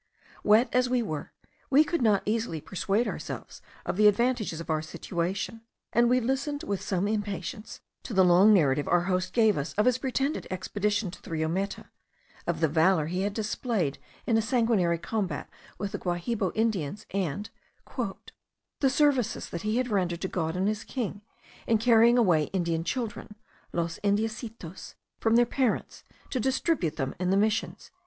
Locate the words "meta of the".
11.47-12.67